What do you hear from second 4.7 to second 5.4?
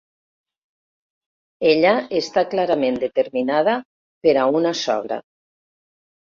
sogra.